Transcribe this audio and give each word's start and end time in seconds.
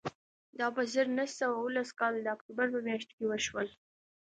دا 0.59 0.67
په 0.75 0.81
زر 0.93 1.07
نه 1.17 1.25
سوه 1.37 1.55
اوولس 1.57 1.89
کال 1.99 2.13
د 2.21 2.27
اکتوبر 2.35 2.65
میاشت 2.87 3.09
کې 3.17 3.23
وشول 3.27 3.67